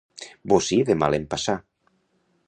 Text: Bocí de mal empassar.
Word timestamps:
Bocí 0.53 0.79
de 0.87 0.95
mal 1.01 1.17
empassar. 1.17 1.57